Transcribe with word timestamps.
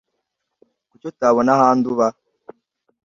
Kuki 0.89 1.05
utabona 1.11 1.49
ahandi 1.57 1.85
uba? 1.93 2.07